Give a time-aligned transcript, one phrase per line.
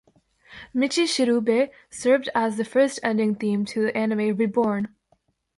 [0.73, 4.87] "Michishirube" served as the first ending theme to the anime "Reborn!